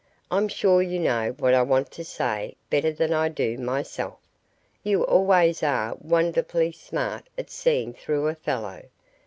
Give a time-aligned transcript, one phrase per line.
[0.31, 4.17] I'm sure you know what I want to say better than I do myself.
[4.81, 8.85] You always are wonderfully smart at seeing through a fellow.